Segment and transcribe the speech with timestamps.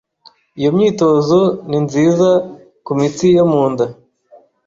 [0.59, 1.39] Iyo myitozo
[1.69, 2.29] ni nziza
[2.85, 3.85] kumitsi yo munda.